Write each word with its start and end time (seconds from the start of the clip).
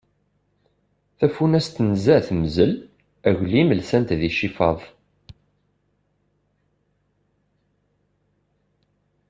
Tafunast 1.17 1.71
tenza 1.75 2.17
temzel, 2.27 2.73
aglim 3.29 3.69
lsan-t 3.79 4.09
d 4.19 4.21
icifaḍ. 4.29 4.79